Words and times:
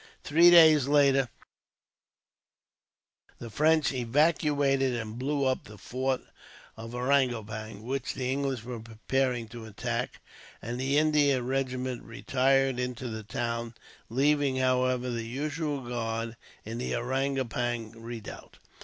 Three 0.23 0.49
days 0.49 0.87
later 0.87 1.29
the 3.37 3.51
French 3.51 3.93
evacuated 3.93 4.95
and 4.95 5.19
blew 5.19 5.45
up 5.45 5.65
the 5.65 5.77
fort 5.77 6.21
of 6.75 6.95
Ariangopang, 6.95 7.83
which 7.83 8.15
the 8.15 8.31
English 8.31 8.63
were 8.63 8.79
preparing 8.79 9.47
to 9.49 9.65
attack, 9.65 10.19
and 10.59 10.79
the 10.79 10.97
India 10.97 11.39
regiment 11.43 12.01
retired 12.01 12.79
into 12.79 13.09
the 13.09 13.21
town, 13.21 13.75
leaving, 14.09 14.55
however, 14.57 15.11
the 15.11 15.21
usual 15.27 15.81
guard 15.87 16.35
in 16.65 16.79
the 16.79 16.93
Ariangopang 16.93 17.93
redoubt. 17.95 18.57